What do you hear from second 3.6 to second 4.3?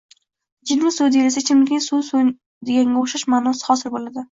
hosil boʻladi